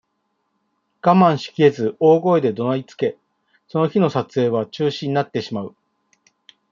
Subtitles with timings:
[1.03, 3.19] 我慢しきれず、大声で怒鳴りつけ、
[3.67, 5.75] その日の撮影は中止になってしまう。